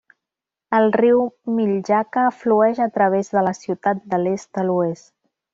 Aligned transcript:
El 0.77 0.87
riu 1.01 1.19
Miljacka 1.59 2.23
flueix 2.39 2.83
a 2.87 2.89
través 2.97 3.33
de 3.37 3.47
la 3.49 3.55
ciutat 3.61 4.05
de 4.15 4.23
l'est 4.25 4.63
a 4.65 4.69
l'oest. 4.73 5.11